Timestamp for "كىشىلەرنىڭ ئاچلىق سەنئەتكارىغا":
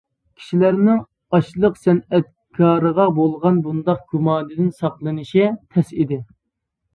0.37-3.05